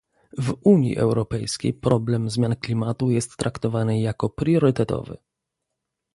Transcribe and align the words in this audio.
W 0.37 0.57
Unii 0.63 0.97
Europejskiej 0.97 1.73
problem 1.73 2.29
zmian 2.29 2.55
klimatu 2.55 3.09
jest 3.11 3.37
traktowany 3.37 3.99
jako 3.99 4.29
priorytetowy 4.29 5.17